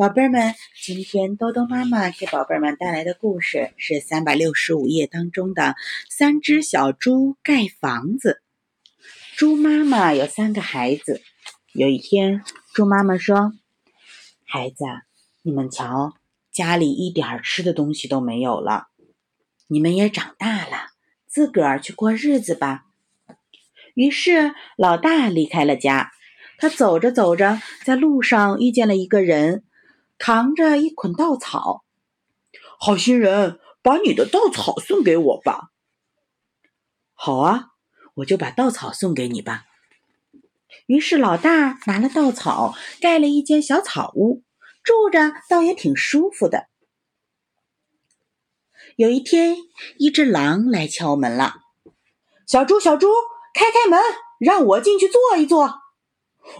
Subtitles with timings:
[0.00, 5.62] 宝贝儿们，今天多多妈妈给宝贝儿们带来的故事是三百六十五页当中的
[6.08, 8.40] 《三只小猪盖房子》。
[9.38, 11.20] 猪妈妈有三个孩子。
[11.74, 12.42] 有一天，
[12.72, 13.52] 猪妈妈说
[14.48, 14.86] ：“孩子，
[15.42, 16.14] 你们瞧，
[16.50, 18.86] 家里一点吃的东西都没有了。
[19.66, 20.92] 你们也长大了，
[21.26, 22.84] 自个儿去过日子吧。”
[23.92, 26.10] 于是，老大离开了家。
[26.56, 29.62] 他走着走着，在路上遇见了一个人。
[30.20, 31.82] 扛着一捆稻草，
[32.78, 35.70] 好心人，把你的稻草送给我吧。
[37.14, 37.68] 好啊，
[38.16, 39.64] 我就把稻草送给你吧。
[40.84, 44.42] 于是老大拿了稻草，盖了一间小草屋，
[44.84, 46.66] 住着倒也挺舒服的。
[48.96, 49.56] 有一天，
[49.96, 51.54] 一只狼来敲门了
[52.46, 53.08] ：“小猪，小猪，
[53.54, 53.98] 开开门，
[54.38, 55.80] 让我进去坐一坐。”“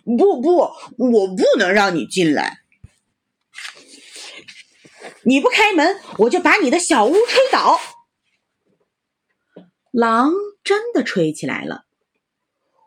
[0.04, 2.59] 不不，我不能让你进来。”
[5.24, 7.78] 你不开门，我就把你的小屋吹倒。
[9.92, 11.84] 狼真的吹起来了，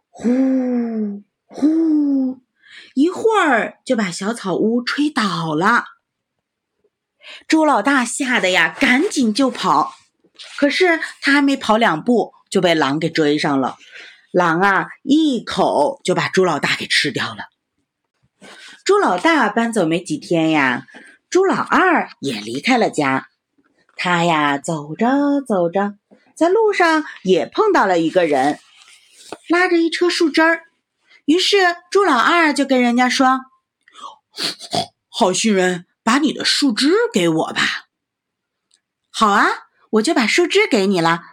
[0.09, 2.39] 呼呼，
[2.95, 5.85] 一会儿就把小草屋吹倒了。
[7.47, 9.93] 猪老大吓得呀，赶紧就跑。
[10.57, 13.77] 可是他还没跑两步，就被狼给追上了。
[14.31, 17.45] 狼啊，一口就把猪老大给吃掉了。
[18.83, 20.87] 猪老大搬走没几天呀。
[21.33, 23.27] 猪老二也离开了家，
[23.95, 25.95] 他呀走着走着，
[26.35, 28.59] 在路上也碰到了一个人，
[29.49, 30.65] 拉着一车树枝儿。
[31.25, 31.57] 于是
[31.89, 33.39] 猪老二就跟人家说
[35.09, 37.87] ：“好心人，把你的树枝给我吧。
[39.09, 39.47] ”“好啊，
[39.89, 41.23] 我就把树枝给你了。”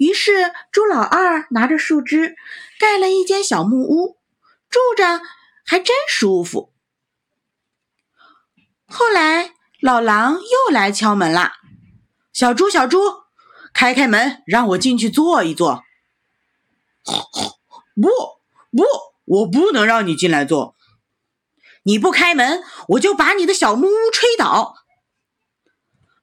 [0.00, 2.34] 于是猪老二拿着树枝
[2.80, 4.16] 盖了一间小木屋，
[4.70, 5.20] 住着
[5.66, 6.72] 还真舒服。
[8.90, 11.52] 后来，老狼又来敲门了。
[12.32, 12.98] 小猪，小猪，
[13.74, 15.82] 开开门，让我进去坐一坐。
[17.94, 18.08] 不，
[18.70, 18.84] 不，
[19.24, 20.74] 我不能让你进来坐。
[21.82, 24.74] 你不开门，我就把你的小木屋吹倒。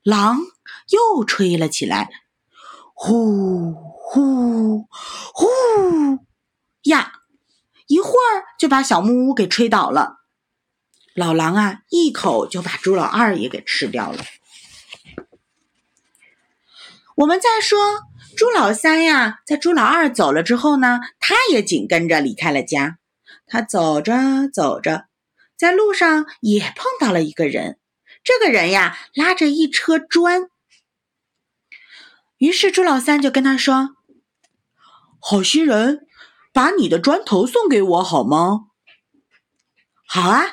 [0.03, 0.39] 狼
[0.89, 2.09] 又吹了起来，
[2.93, 4.87] 呼呼
[5.33, 5.47] 呼
[6.83, 7.13] 呀，
[7.87, 10.24] 一会儿就把小木屋给吹倒了。
[11.15, 14.21] 老狼啊，一口就把猪老二也给吃掉了。
[17.15, 18.01] 我们再说
[18.35, 22.97] 猪老三呀，在猪老二走了之后呢，他也紧跟着离开了家。
[23.47, 25.05] 他走着走着，
[25.55, 27.79] 在路上也碰到了一个人。
[28.21, 30.49] 这个人呀，拉着一车砖。
[32.37, 33.95] 于是猪老三就跟他说
[35.21, 36.05] ：“好心人，
[36.51, 38.65] 把你的砖头送给我好吗
[40.05, 40.43] ？”“好啊。”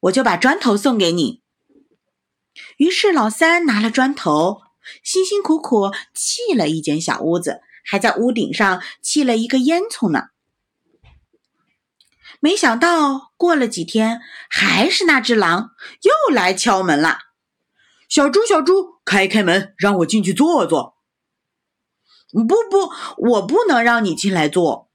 [0.00, 1.42] 我就把砖头送给你。
[2.76, 4.62] 于是老三拿了砖头，
[5.02, 10.28] 辛辛苦苦砌了一间小屋子，还在屋顶上砌了一个烟囱呢。
[12.40, 15.70] 没想到过了几天，还是那只狼
[16.02, 17.18] 又来敲门了。
[18.08, 20.96] 小猪，小猪，开开门，让我进去坐坐。
[22.30, 22.92] 不不，
[23.30, 24.88] 我不能让你进来坐。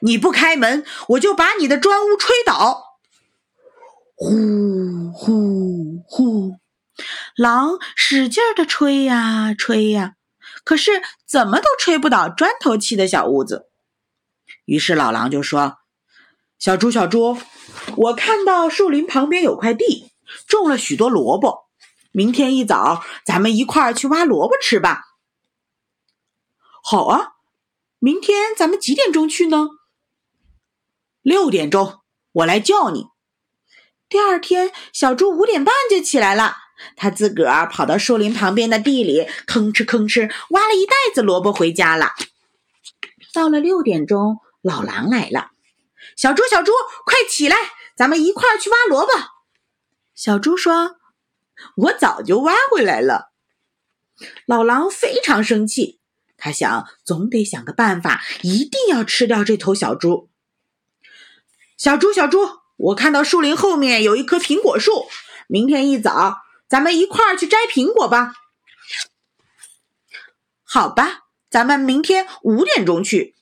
[0.00, 2.83] 你不开门，我就把你的砖屋吹倒。
[4.24, 6.56] 呼呼呼！
[7.36, 10.14] 狼使劲的吹呀吹呀，
[10.64, 13.68] 可是怎么都吹不倒砖头砌的小屋子。
[14.64, 15.76] 于是老狼就说
[16.58, 17.36] ：“小猪小猪，
[17.98, 20.10] 我看到树林旁边有块地，
[20.46, 21.68] 种了许多萝卜。
[22.10, 25.02] 明天一早，咱们一块儿去挖萝卜吃吧。
[26.82, 27.34] ”“好啊，
[27.98, 29.68] 明天咱们几点钟去呢
[31.20, 32.00] ？”“六点钟，
[32.32, 33.08] 我来叫你。”
[34.08, 36.58] 第二天，小猪五点半就起来了。
[36.96, 42.12] 他自个儿跑到树林旁边的地里，吭哧吭哧挖了一袋子萝卜回家了。
[43.32, 45.50] 到了六点钟，老狼来了。
[46.16, 46.72] 小猪，小猪，
[47.04, 47.56] 快起来，
[47.96, 49.12] 咱们一块儿去挖萝卜。
[50.14, 50.96] 小猪说
[51.76, 53.32] ：“我早就挖回来了。”
[54.46, 56.00] 老狼非常生气，
[56.36, 60.28] 他想，总得想个办法，一定要吃掉这头小猪。
[61.76, 62.63] 小猪，小猪。
[62.76, 65.06] 我看到树林后面有一棵苹果树，
[65.46, 68.32] 明天一早咱们一块儿去摘苹果吧。
[70.62, 73.36] 好吧，咱们明天五点钟去。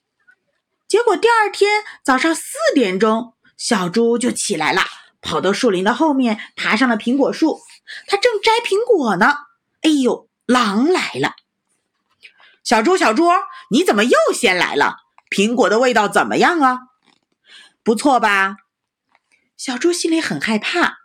[0.86, 2.42] 结果第二天早上四
[2.74, 4.82] 点钟，小猪就起来了，
[5.22, 7.60] 跑到树林的后面，爬上了苹果树。
[8.06, 9.34] 他正摘苹果呢，
[9.80, 11.34] 哎呦，狼来了！
[12.62, 13.28] 小猪，小猪，
[13.70, 14.96] 你怎么又先来了？
[15.30, 16.78] 苹果的味道怎么样啊？
[17.82, 18.56] 不错吧？
[19.64, 20.96] 小猪心里很害怕，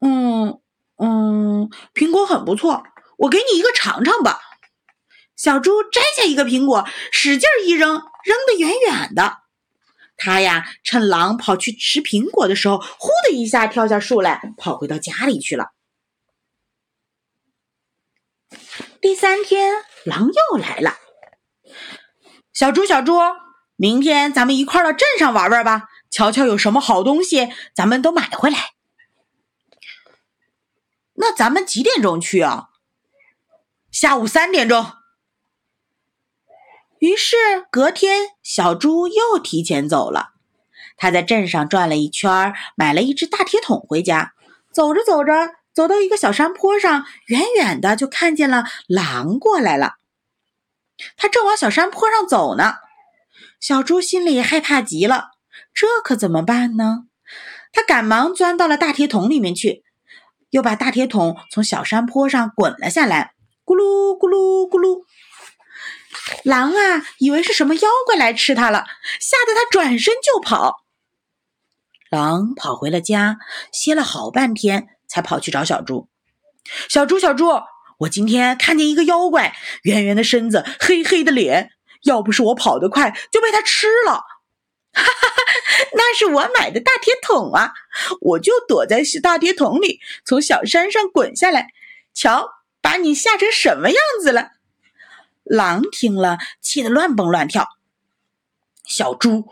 [0.00, 0.60] 嗯
[0.98, 2.82] 嗯，苹果很不错，
[3.16, 4.38] 我给你一个尝尝吧。
[5.34, 9.38] 小猪摘下一个苹果，使劲一扔，扔得远远的。
[10.18, 15.70] 他呀，趁狼跑去吃苹果的时候，呼的一下跳下树来，跑回到家里去了。
[19.00, 19.72] 第三天，
[20.04, 20.96] 狼又来了。
[22.52, 23.18] 小猪，小猪，
[23.76, 28.70] 明天咱们一块儿到镇上玩玩吧，瞧瞧有什么好东西，咱们都买回来。
[31.16, 32.70] 那咱们几点钟去啊？
[33.92, 34.92] 下午三点钟。
[37.00, 37.36] 于是
[37.70, 40.30] 隔天，小猪又提前走了。
[40.96, 44.32] 他在镇上转了一圈，买了一只大铁桶回家。
[44.72, 49.96] 走着走着，走到一个小山坡上，远远的就看见了狼过来了。
[51.18, 52.76] 他正往小山坡上走呢，
[53.60, 55.35] 小猪心里害怕极了。
[55.76, 57.04] 这可怎么办呢？
[57.70, 59.84] 他赶忙钻到了大铁桶里面去，
[60.48, 65.04] 又把大铁桶从小山坡上滚了下来，咕噜咕噜咕噜。
[66.44, 68.86] 狼啊，以为是什么妖怪来吃它了，
[69.20, 70.86] 吓得它转身就跑。
[72.08, 73.36] 狼跑回了家，
[73.70, 76.08] 歇了好半天，才跑去找小猪。
[76.88, 77.50] 小猪，小猪，
[77.98, 81.72] 我今天看见一个妖怪，圆圆的身子，黑黑的脸，
[82.04, 84.24] 要不是我跑得快，就被它吃了。
[84.96, 87.74] 哈哈哈，那是我买的大铁桶啊！
[88.20, 91.68] 我就躲在大铁桶里，从小山上滚下来。
[92.14, 92.48] 瞧，
[92.80, 94.52] 把你吓成什么样子了！
[95.44, 97.68] 狼听了，气得乱蹦乱跳。
[98.84, 99.48] 小猪，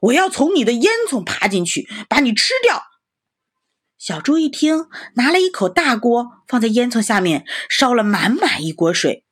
[0.00, 2.84] 我要从你的烟囱爬进去，把你吃掉。
[3.98, 9.25] 小猪一听，拿了一口大锅，放在烟囱下面，烧了满满一锅水。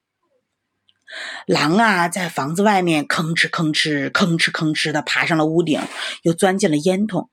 [1.47, 5.81] 狼啊，在房子外面吭哧吭哧、吭哧吭哧的爬上了屋顶，
[6.23, 7.29] 又钻进了烟囱。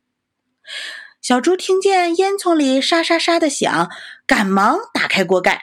[1.21, 3.89] 小猪听见烟囱里沙沙沙的响，
[4.25, 5.61] 赶忙打开锅盖，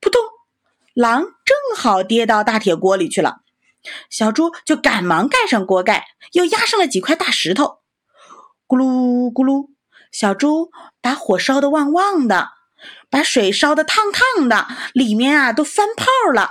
[0.00, 0.20] 扑通。
[0.94, 3.38] 狼正好跌到大铁锅里去了，
[4.08, 7.80] 小猪就赶忙盖上锅盖，又压上了几块大石头。
[8.68, 9.70] 咕噜咕噜，
[10.12, 10.70] 小猪
[11.02, 12.48] 把火烧得旺旺的，
[13.10, 16.50] 把水烧得烫烫的，里面啊都翻泡了，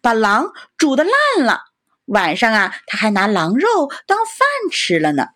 [0.00, 1.64] 把狼煮的烂了。
[2.06, 5.28] 晚上啊，他还拿狼肉当饭吃了呢。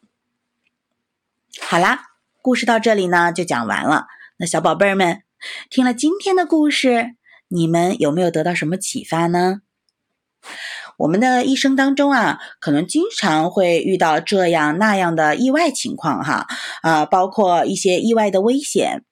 [1.60, 2.02] 好啦，
[2.42, 4.06] 故事到这里呢就讲完了。
[4.36, 5.22] 那小宝贝儿们，
[5.68, 7.16] 听了今天的故事。
[7.48, 9.62] 你们有没有得到什么启发呢？
[10.98, 16.46] 我们的一生当中啊，可能经常会遇到这样那样的意外情况哈，
[16.82, 19.04] 啊，包括一些意外的危险。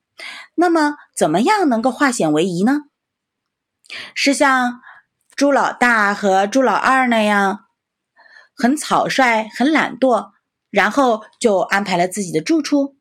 [0.54, 2.82] 那么，怎么样能够化险为夷呢？
[4.14, 4.80] 是像
[5.38, 7.66] 猪老大和猪老二那样，
[8.56, 10.32] 很草率、很懒惰，
[10.68, 12.96] 然后就安排了自己的住处，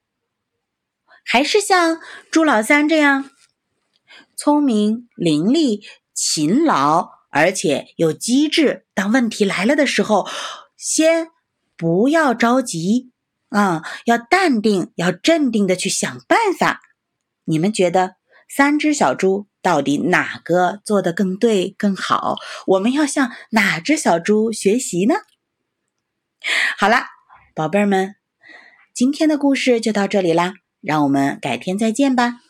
[1.25, 1.99] 还是像
[2.29, 3.31] 猪老三这样？
[4.35, 8.85] 聪明伶俐、勤劳，而且有机智。
[8.93, 10.27] 当问题来了的时候，
[10.77, 11.29] 先
[11.75, 13.11] 不要着急
[13.49, 16.81] 啊，要淡定，要镇定的去想办法。
[17.45, 18.16] 你们觉得
[18.49, 22.37] 三只小猪到底哪个做的更对、更好？
[22.65, 25.15] 我们要向哪只小猪学习呢？
[26.77, 27.07] 好啦，
[27.53, 28.15] 宝贝儿们，
[28.93, 32.41] 今天的故事就到这里啦，让我们改天再见吧。